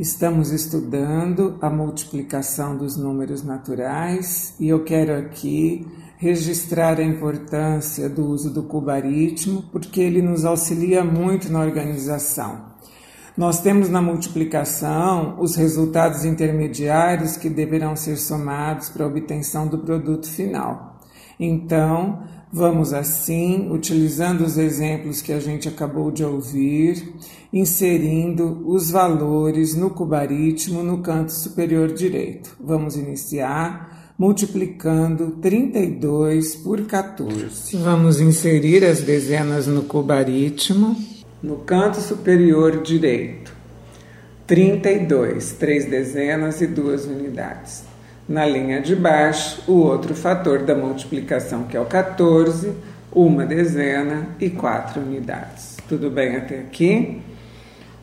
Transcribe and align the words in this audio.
Estamos 0.00 0.50
estudando 0.50 1.58
a 1.60 1.68
multiplicação 1.68 2.74
dos 2.74 2.96
números 2.96 3.42
naturais 3.42 4.54
e 4.58 4.66
eu 4.66 4.82
quero 4.82 5.14
aqui 5.14 5.86
registrar 6.16 6.98
a 6.98 7.04
importância 7.04 8.08
do 8.08 8.24
uso 8.24 8.50
do 8.50 8.62
cubaritmo 8.62 9.62
porque 9.70 10.00
ele 10.00 10.22
nos 10.22 10.46
auxilia 10.46 11.04
muito 11.04 11.52
na 11.52 11.60
organização. 11.60 12.64
Nós 13.36 13.60
temos 13.60 13.90
na 13.90 14.00
multiplicação 14.00 15.36
os 15.38 15.54
resultados 15.54 16.24
intermediários 16.24 17.36
que 17.36 17.50
deverão 17.50 17.94
ser 17.94 18.16
somados 18.16 18.88
para 18.88 19.04
a 19.04 19.08
obtenção 19.08 19.68
do 19.68 19.80
produto 19.80 20.26
final. 20.26 20.98
Então, 21.38 22.22
vamos 22.52 22.92
assim, 22.92 23.70
utilizando 23.70 24.42
os 24.42 24.58
exemplos 24.58 25.22
que 25.22 25.32
a 25.32 25.40
gente 25.40 25.68
acabou 25.68 26.10
de 26.10 26.24
ouvir, 26.24 27.14
inserindo 27.52 28.62
os 28.66 28.90
valores 28.90 29.74
no 29.74 29.90
cubaritmo 29.90 30.82
no 30.82 30.98
canto 30.98 31.32
superior 31.32 31.92
direito. 31.92 32.56
Vamos 32.60 32.96
iniciar 32.96 34.14
multiplicando 34.18 35.30
32 35.40 36.56
por 36.56 36.82
14. 36.82 37.76
Vamos 37.78 38.20
inserir 38.20 38.84
as 38.84 39.00
dezenas 39.00 39.66
no 39.66 39.84
cubaritmo 39.84 40.94
no 41.42 41.56
canto 41.58 42.00
superior 42.00 42.82
direito. 42.82 43.54
32, 44.46 45.52
três 45.52 45.86
dezenas 45.86 46.60
e 46.60 46.66
duas 46.66 47.06
unidades. 47.06 47.89
Na 48.30 48.46
linha 48.46 48.80
de 48.80 48.94
baixo, 48.94 49.60
o 49.66 49.72
outro 49.72 50.14
fator 50.14 50.60
da 50.60 50.72
multiplicação, 50.72 51.64
que 51.64 51.76
é 51.76 51.80
o 51.80 51.84
14, 51.84 52.72
uma 53.12 53.44
dezena 53.44 54.28
e 54.38 54.48
quatro 54.48 55.00
unidades. 55.00 55.76
Tudo 55.88 56.08
bem 56.08 56.36
até 56.36 56.60
aqui? 56.60 57.20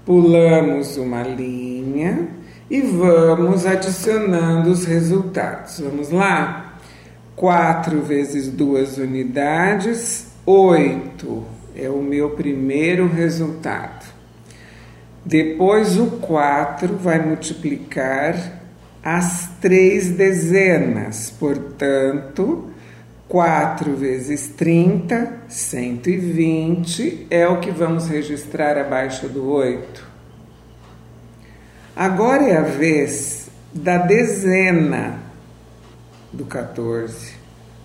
Pulamos 0.05 0.97
uma 0.97 1.23
linha 1.23 2.27
e 2.69 2.81
vamos 2.81 3.65
adicionando 3.65 4.69
os 4.69 4.83
resultados. 4.83 5.79
Vamos 5.79 6.11
lá? 6.11 6.77
4 7.37 8.01
vezes 8.01 8.49
2 8.49 8.97
unidades, 8.97 10.33
8 10.45 11.45
é 11.73 11.89
o 11.89 12.03
meu 12.03 12.31
primeiro 12.31 13.07
resultado. 13.07 14.05
Depois 15.23 15.97
o 15.97 16.17
4 16.17 16.97
vai 16.97 17.25
multiplicar 17.25 18.56
as 19.07 19.47
três 19.61 20.09
dezenas. 20.09 21.33
Portanto, 21.39 22.69
4 23.29 23.95
vezes 23.95 24.49
30, 24.49 25.43
120 25.47 27.27
é 27.29 27.47
o 27.47 27.61
que 27.61 27.71
vamos 27.71 28.09
registrar 28.09 28.77
abaixo 28.77 29.29
do 29.29 29.49
8. 29.49 30.05
Agora 31.95 32.43
é 32.43 32.57
a 32.57 32.63
vez 32.63 33.49
da 33.73 33.97
dezena 33.97 35.19
do 36.33 36.43
14, 36.43 37.31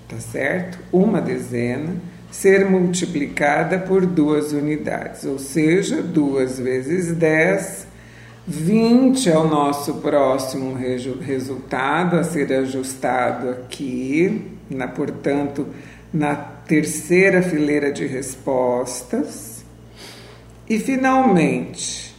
tá 0.08 0.18
certo? 0.18 0.80
Uma 0.90 1.20
dezena 1.20 1.94
ser 2.32 2.68
multiplicada 2.68 3.78
por 3.78 4.04
duas 4.06 4.50
unidades, 4.50 5.24
ou 5.24 5.38
seja, 5.38 6.02
2 6.02 6.58
vezes 6.58 7.12
10 7.12 7.91
20 8.46 9.30
é 9.30 9.38
o 9.38 9.46
nosso 9.46 9.94
próximo 9.94 10.74
resultado 10.74 12.16
a 12.16 12.24
ser 12.24 12.52
ajustado 12.52 13.50
aqui, 13.50 14.50
na, 14.68 14.88
portanto, 14.88 15.68
na 16.12 16.34
terceira 16.34 17.40
fileira 17.40 17.92
de 17.92 18.04
respostas. 18.04 19.64
E 20.68 20.78
finalmente, 20.80 22.12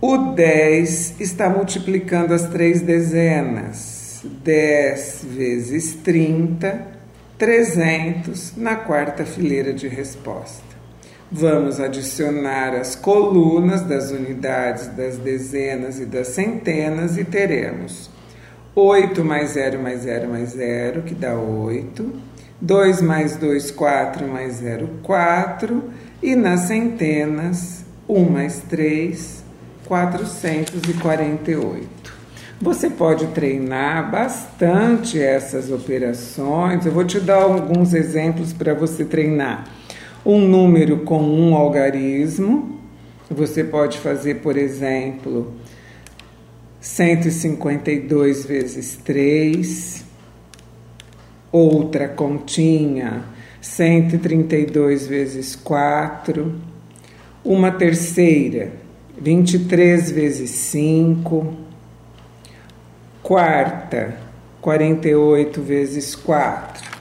o 0.00 0.18
10 0.34 1.20
está 1.20 1.48
multiplicando 1.48 2.34
as 2.34 2.48
três 2.48 2.82
dezenas. 2.82 4.22
10 4.44 5.26
vezes 5.30 5.94
30, 5.94 6.88
300 7.38 8.56
na 8.56 8.76
quarta 8.76 9.24
fileira 9.24 9.72
de 9.72 9.88
resposta. 9.88 10.81
Vamos 11.34 11.80
adicionar 11.80 12.74
as 12.74 12.94
colunas 12.94 13.80
das 13.80 14.10
unidades, 14.10 14.88
das 14.88 15.16
dezenas 15.16 15.98
e 15.98 16.04
das 16.04 16.28
centenas 16.28 17.16
e 17.16 17.24
teremos 17.24 18.10
8 18.74 19.24
mais 19.24 19.52
0 19.52 19.78
mais 19.78 20.02
0 20.02 20.28
mais 20.28 20.50
0, 20.50 21.00
que 21.00 21.14
dá 21.14 21.34
8. 21.34 22.06
2 22.60 23.00
mais 23.00 23.34
2, 23.36 23.70
4 23.70 24.28
mais 24.28 24.56
0, 24.56 24.90
4. 25.02 25.82
E 26.22 26.36
nas 26.36 26.60
centenas, 26.60 27.82
1 28.06 28.28
mais 28.28 28.60
3, 28.68 29.42
448. 29.86 32.12
Você 32.60 32.90
pode 32.90 33.28
treinar 33.28 34.10
bastante 34.10 35.18
essas 35.18 35.70
operações. 35.70 36.84
Eu 36.84 36.92
vou 36.92 37.06
te 37.06 37.18
dar 37.18 37.42
alguns 37.42 37.94
exemplos 37.94 38.52
para 38.52 38.74
você 38.74 39.02
treinar 39.02 39.80
um 40.24 40.38
número 40.38 40.98
com 40.98 41.20
um 41.22 41.54
algarismo. 41.54 42.80
Você 43.30 43.64
pode 43.64 43.98
fazer, 43.98 44.36
por 44.36 44.56
exemplo, 44.56 45.52
152 46.80 48.44
vezes 48.44 48.96
3, 48.96 50.04
outra 51.50 52.08
continha, 52.08 53.24
132 53.60 55.06
vezes 55.06 55.56
4, 55.56 56.54
uma 57.44 57.70
terceira, 57.70 58.72
23 59.18 60.10
vezes 60.10 60.50
5, 60.50 61.54
quarta, 63.22 64.16
48 64.60 65.62
vezes 65.62 66.14
4. 66.14 66.91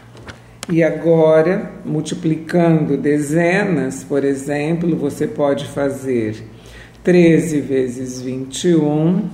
E 0.70 0.84
agora, 0.84 1.72
multiplicando 1.84 2.96
dezenas, 2.96 4.04
por 4.04 4.24
exemplo, 4.24 4.96
você 4.96 5.28
pode 5.28 5.66
fazer 5.66 6.44
13 7.04 7.60
vezes 7.62 8.22
21, 8.22 9.28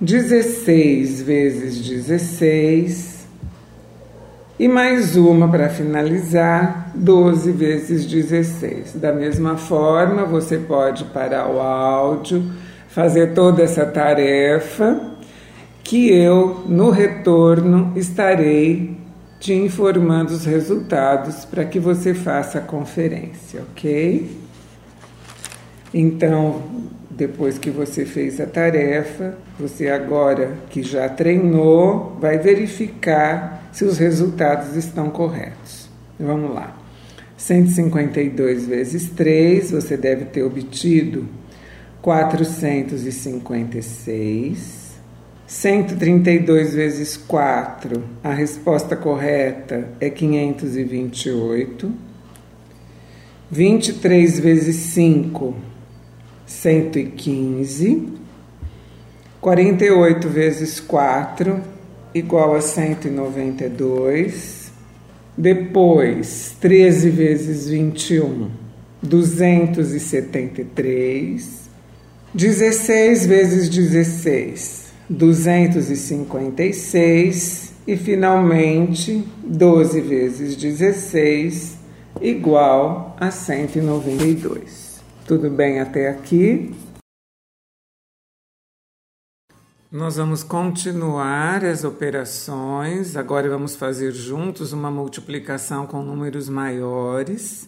16 0.00 1.22
vezes 1.22 1.80
16, 1.80 3.18
e 4.60 4.66
mais 4.66 5.14
uma 5.14 5.48
para 5.48 5.68
finalizar, 5.68 6.90
12 6.94 7.52
vezes 7.52 8.04
16. 8.06 8.94
Da 8.94 9.12
mesma 9.12 9.56
forma, 9.56 10.24
você 10.24 10.58
pode 10.58 11.04
parar 11.06 11.48
o 11.48 11.60
áudio, 11.60 12.42
fazer 12.88 13.34
toda 13.34 13.62
essa 13.62 13.86
tarefa, 13.86 15.00
que 15.84 16.12
eu, 16.12 16.64
no 16.66 16.90
retorno, 16.90 17.92
estarei 17.94 18.97
te 19.38 19.52
informando 19.52 20.32
os 20.32 20.44
resultados 20.44 21.44
para 21.44 21.64
que 21.64 21.78
você 21.78 22.14
faça 22.14 22.58
a 22.58 22.62
conferência, 22.62 23.62
ok? 23.70 24.28
Então, 25.94 26.62
depois 27.10 27.58
que 27.58 27.70
você 27.70 28.04
fez 28.04 28.40
a 28.40 28.46
tarefa, 28.46 29.38
você 29.58 29.88
agora 29.88 30.52
que 30.70 30.82
já 30.82 31.08
treinou, 31.08 32.16
vai 32.20 32.38
verificar 32.38 33.70
se 33.72 33.84
os 33.84 33.98
resultados 33.98 34.76
estão 34.76 35.10
corretos. 35.10 35.88
Vamos 36.18 36.54
lá. 36.54 36.76
152 37.36 38.66
vezes 38.66 39.10
3, 39.10 39.70
você 39.70 39.96
deve 39.96 40.24
ter 40.26 40.42
obtido 40.42 41.26
456. 42.02 44.77
132 45.48 46.74
vezes 46.74 47.16
4, 47.16 48.04
a 48.22 48.32
resposta 48.34 48.94
correta 48.94 49.88
é 49.98 50.10
528. 50.10 51.90
23 53.50 54.40
vezes 54.40 54.76
5, 54.76 55.56
115. 56.46 58.12
48 59.40 60.28
vezes 60.28 60.80
4, 60.80 61.62
igual 62.14 62.54
a 62.54 62.60
192. 62.60 64.70
Depois, 65.34 66.54
13 66.60 67.08
vezes 67.08 67.68
21, 67.68 68.50
273. 69.02 71.70
16 72.34 73.26
vezes 73.26 73.70
16, 73.70 74.87
256 75.08 77.72
e 77.86 77.96
finalmente 77.96 79.26
12 79.42 80.02
vezes 80.02 80.54
16 80.56 81.78
igual 82.20 83.16
a 83.18 83.30
192. 83.30 85.00
Tudo 85.26 85.48
bem 85.50 85.80
até 85.80 86.10
aqui? 86.10 86.74
Nós 89.90 90.16
vamos 90.16 90.42
continuar 90.42 91.64
as 91.64 91.82
operações. 91.82 93.16
Agora 93.16 93.48
vamos 93.48 93.74
fazer 93.74 94.12
juntos 94.12 94.74
uma 94.74 94.90
multiplicação 94.90 95.86
com 95.86 96.02
números 96.02 96.46
maiores, 96.50 97.66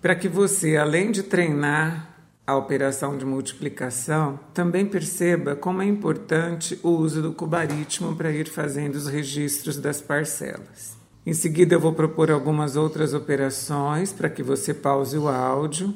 para 0.00 0.14
que 0.14 0.30
você, 0.30 0.78
além 0.78 1.10
de 1.10 1.22
treinar 1.22 2.15
a 2.46 2.56
operação 2.56 3.18
de 3.18 3.24
multiplicação, 3.24 4.38
também 4.54 4.86
perceba 4.86 5.56
como 5.56 5.82
é 5.82 5.84
importante 5.84 6.78
o 6.82 6.90
uso 6.90 7.20
do 7.20 7.32
cubaritmo 7.32 8.14
para 8.14 8.30
ir 8.30 8.48
fazendo 8.48 8.94
os 8.94 9.08
registros 9.08 9.78
das 9.78 10.00
parcelas. 10.00 10.96
Em 11.26 11.34
seguida, 11.34 11.74
eu 11.74 11.80
vou 11.80 11.92
propor 11.92 12.30
algumas 12.30 12.76
outras 12.76 13.12
operações 13.12 14.12
para 14.12 14.30
que 14.30 14.44
você 14.44 14.72
pause 14.72 15.18
o 15.18 15.26
áudio, 15.26 15.92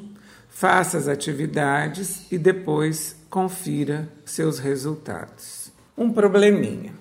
faça 0.49 0.97
as 0.97 1.07
atividades 1.07 2.29
e 2.29 2.37
depois 2.37 3.15
confira 3.29 4.11
seus 4.25 4.59
resultados. 4.59 5.71
Um 5.97 6.11
probleminha. 6.11 6.93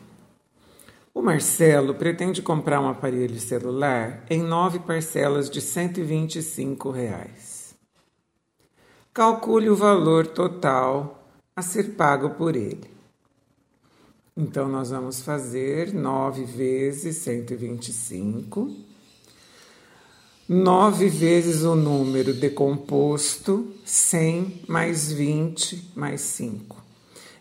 O 1.13 1.21
Marcelo 1.21 1.97
pretende 1.97 2.41
comprar 2.41 2.81
um 2.81 2.89
aparelho 2.89 3.41
celular 3.41 4.25
em 4.31 4.41
nove 4.41 4.79
parcelas 4.79 5.51
de 5.51 5.61
125 5.61 6.89
reais. 6.89 7.50
Calcule 9.13 9.69
o 9.69 9.75
valor 9.75 10.29
total 10.29 11.27
a 11.57 11.63
ser 11.63 11.97
pago 11.97 12.31
por 12.31 12.55
ele. 12.55 12.89
Então, 14.37 14.69
nós 14.69 14.91
vamos 14.91 15.21
fazer 15.21 15.93
9 15.93 16.45
vezes 16.45 17.17
125. 17.17 18.73
9 20.49 21.09
vezes 21.09 21.65
o 21.65 21.75
número 21.75 22.33
decomposto, 22.33 23.73
100 23.85 24.63
mais 24.69 25.11
20 25.11 25.93
mais 25.97 26.21
5. 26.21 26.81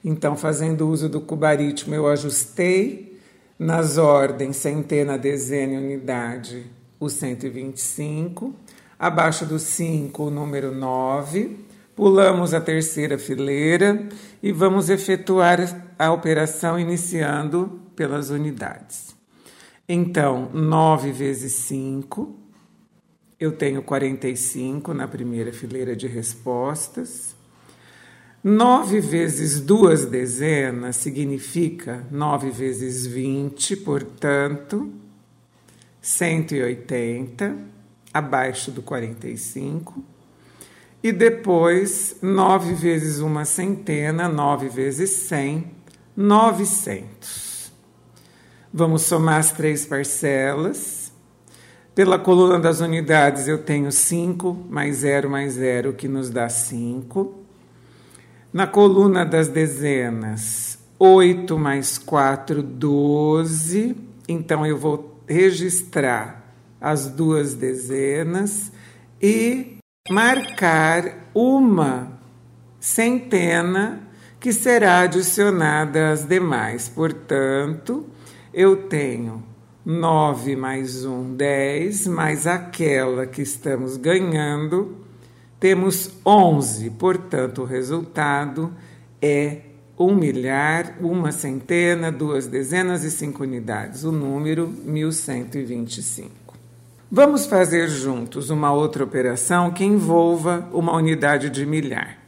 Então, 0.04 0.36
fazendo 0.36 0.90
uso 0.90 1.08
do 1.08 1.22
cubaritmo, 1.22 1.94
eu 1.94 2.08
ajustei 2.08 3.20
nas 3.60 4.00
ordens 4.00 4.56
centena, 4.56 5.20
dezena 5.20 5.74
e 5.74 5.78
unidade, 5.78 6.66
o 7.00 7.10
125. 7.10 8.56
Abaixo 9.00 9.46
do 9.46 9.58
5, 9.58 10.24
o 10.24 10.30
número 10.30 10.76
9. 10.76 11.58
Pulamos 11.96 12.54
a 12.54 12.60
terceira 12.60 13.18
fileira 13.18 14.10
e 14.44 14.52
vamos 14.52 14.90
efetuar 14.90 15.58
a 15.98 16.12
operação 16.12 16.78
iniciando 16.78 17.80
pelas 17.96 18.30
unidades. 18.30 19.16
Então, 19.88 20.50
9 20.54 21.14
vezes 21.14 21.54
5, 21.54 22.38
eu 23.40 23.54
tenho 23.54 23.82
45 23.82 24.94
na 24.94 25.08
primeira 25.08 25.54
fileira 25.54 25.96
de 25.96 26.06
respostas. 26.06 27.34
9 28.44 29.00
vezes 29.00 29.62
duas 29.62 30.04
dezenas 30.06 30.98
significa 30.98 32.06
9 32.12 32.50
vezes 32.50 33.06
20, 33.08 33.78
portanto, 33.78 34.92
180, 36.02 37.79
abaixo 38.14 38.72
do 38.72 38.82
45. 38.82 40.04
E 41.02 41.12
depois, 41.12 42.18
9 42.22 42.74
vezes 42.74 43.20
uma 43.20 43.46
centena, 43.46 44.28
9 44.28 44.68
vezes 44.68 45.10
100, 45.10 45.72
900. 46.16 47.72
Vamos 48.74 49.04
somar 49.04 49.38
as 49.38 49.52
três 49.52 49.86
parcelas. 49.86 51.12
Pela 51.96 52.20
coluna 52.20 52.60
das 52.60 52.82
unidades, 52.82 53.48
eu 53.48 53.64
tenho 53.64 53.92
5 53.92 54.66
mais 54.70 54.98
0 54.98 55.30
mais 55.30 55.54
0, 55.54 55.94
que 55.94 56.08
nos 56.08 56.30
dá 56.30 56.50
5. 56.50 57.40
Na 58.52 58.68
coluna 58.68 59.26
das 59.26 59.48
dezenas, 59.48 60.80
8 60.98 61.58
mais 61.58 61.98
4, 61.98 62.62
12. 62.62 63.96
Então, 64.28 64.66
eu 64.66 64.78
vou 64.78 65.22
registrar 65.28 66.39
as 66.80 67.08
duas 67.08 67.54
dezenas 67.54 68.72
e 69.22 69.78
marcar 70.10 71.30
uma 71.34 72.20
centena 72.80 74.02
que 74.40 74.54
será 74.54 75.02
adicionada 75.02 76.12
às 76.12 76.26
demais. 76.26 76.88
Portanto, 76.88 78.06
eu 78.54 78.88
tenho 78.88 79.44
9 79.86 80.56
mais 80.56 81.06
1, 81.06 81.36
10, 81.36 82.08
mais 82.08 82.48
aquela 82.48 83.26
que 83.26 83.42
estamos 83.42 83.98
ganhando 83.98 85.00
temos 85.60 86.12
11, 86.26 86.90
portanto, 86.92 87.64
o 87.64 87.66
resultado 87.66 88.74
é 89.22 89.58
um 89.98 90.16
milhar, 90.16 90.96
uma 91.02 91.34
centena, 91.34 92.10
duas 92.10 92.48
dezenas 92.48 93.04
e 93.04 93.12
cinco 93.12 93.44
unidades, 93.44 94.06
o 94.06 94.12
número 94.12 94.70
1125. 94.86 96.49
Vamos 97.12 97.48
fazer 97.48 97.88
juntos 97.88 98.50
uma 98.50 98.72
outra 98.72 99.04
operação 99.04 99.72
que 99.72 99.84
envolva 99.84 100.70
uma 100.72 100.94
unidade 100.94 101.50
de 101.50 101.66
milhar. 101.66 102.20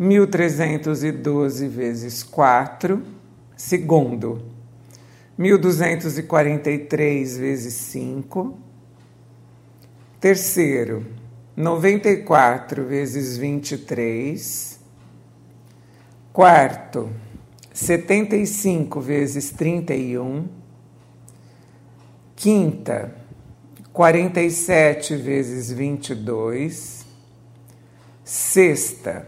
1.312 0.00 1.68
vezes 1.68 2.22
4. 2.22 3.02
Segundo, 3.56 4.42
1243 5.38 7.36
vezes 7.36 7.74
5. 7.74 8.58
Terceiro, 10.18 11.06
94 11.56 12.84
vezes 12.84 13.36
23. 13.38 14.80
Quarto, 16.32 17.10
75 17.72 19.00
vezes 19.00 19.50
31. 19.50 20.48
Quinta, 22.36 23.14
47 23.92 25.16
vezes 25.16 25.70
22. 25.70 27.06
Sexta, 28.24 29.26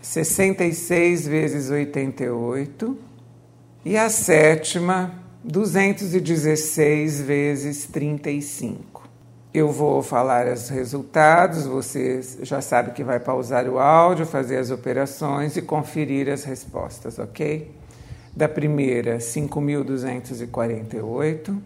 66 0.00 1.26
vezes 1.26 1.70
88. 1.70 2.98
E 3.84 3.96
a 3.96 4.08
sétima, 4.08 5.22
216 5.42 7.20
vezes 7.20 7.86
35. 7.86 8.99
Eu 9.52 9.72
vou 9.72 10.00
falar 10.00 10.46
os 10.46 10.68
resultados, 10.68 11.66
você 11.66 12.20
já 12.42 12.60
sabe 12.60 12.92
que 12.92 13.02
vai 13.02 13.18
pausar 13.18 13.68
o 13.68 13.80
áudio, 13.80 14.24
fazer 14.24 14.58
as 14.58 14.70
operações 14.70 15.56
e 15.56 15.62
conferir 15.62 16.28
as 16.28 16.44
respostas, 16.44 17.18
ok? 17.18 17.68
Da 18.32 18.48
primeira, 18.48 19.18
5.248. 19.18 21.60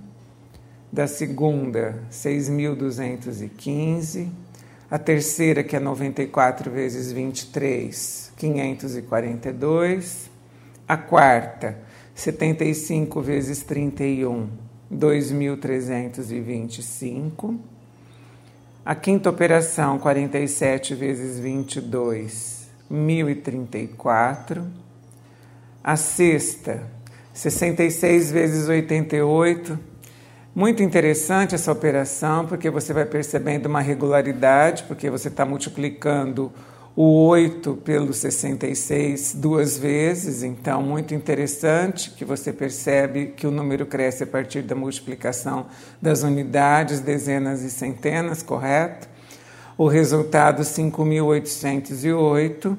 Da 0.90 1.06
segunda, 1.06 2.02
6.215. 2.10 4.30
A 4.90 4.98
terceira, 4.98 5.62
que 5.62 5.76
é 5.76 5.80
94 5.80 6.70
vezes 6.70 7.12
23, 7.12 8.32
542. 8.34 10.30
A 10.88 10.96
quarta, 10.96 11.76
75 12.14 13.20
vezes 13.20 13.62
31, 13.62 14.48
2.325. 14.90 17.73
A 18.86 18.94
quinta 18.94 19.30
operação, 19.30 19.98
47 19.98 20.94
vezes 20.94 21.40
22, 21.40 22.68
1.034. 22.92 24.62
A 25.82 25.96
sexta, 25.96 26.82
66 27.32 28.30
vezes 28.30 28.68
88. 28.68 29.78
Muito 30.54 30.82
interessante 30.82 31.54
essa 31.54 31.72
operação, 31.72 32.44
porque 32.46 32.68
você 32.68 32.92
vai 32.92 33.06
percebendo 33.06 33.66
uma 33.66 33.80
regularidade, 33.80 34.82
porque 34.82 35.08
você 35.08 35.28
está 35.28 35.46
multiplicando 35.46 36.52
o 36.96 37.26
8 37.26 37.74
pelo 37.84 38.12
66 38.12 39.34
duas 39.34 39.76
vezes, 39.76 40.44
então 40.44 40.80
muito 40.80 41.12
interessante 41.12 42.12
que 42.12 42.24
você 42.24 42.52
percebe 42.52 43.32
que 43.36 43.48
o 43.48 43.50
número 43.50 43.84
cresce 43.84 44.22
a 44.22 44.26
partir 44.26 44.62
da 44.62 44.76
multiplicação 44.76 45.66
das 46.00 46.22
unidades, 46.22 47.00
dezenas 47.00 47.62
e 47.62 47.70
centenas, 47.70 48.44
correto? 48.44 49.08
O 49.76 49.88
resultado 49.88 50.62
5.808 50.62 52.78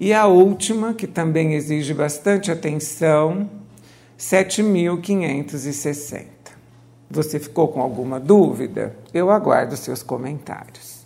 e 0.00 0.14
a 0.14 0.26
última, 0.26 0.94
que 0.94 1.06
também 1.06 1.52
exige 1.52 1.92
bastante 1.92 2.50
atenção, 2.50 3.50
7.560. 4.18 6.28
Você 7.10 7.38
ficou 7.38 7.68
com 7.68 7.82
alguma 7.82 8.18
dúvida? 8.18 8.96
Eu 9.12 9.30
aguardo 9.30 9.76
seus 9.76 10.02
comentários. 10.02 11.03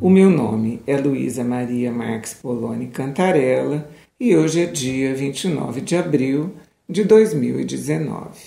O 0.00 0.08
meu 0.08 0.30
nome 0.30 0.80
é 0.86 0.96
Luísa 0.96 1.42
Maria 1.42 1.90
Marques 1.90 2.32
Poloni 2.32 2.86
Cantarella 2.86 3.90
e 4.20 4.36
hoje 4.36 4.62
é 4.62 4.66
dia 4.66 5.12
29 5.12 5.80
de 5.80 5.96
abril 5.96 6.54
de 6.88 7.02
2019. 7.02 8.38